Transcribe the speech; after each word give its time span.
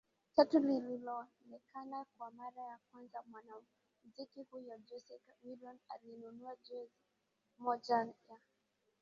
tatu 0.35 0.59
lilonekana 0.59 2.05
kwa 2.17 2.31
mara 2.31 2.63
ya 2.63 2.79
kwanza 2.91 3.23
Mwanamuziki 3.31 4.43
huyo 4.51 4.77
Jose 4.77 5.19
Chameleone 5.19 5.79
alinunua 5.89 6.55
jozi 6.69 7.03
moja 7.57 7.95
ya 7.97 8.37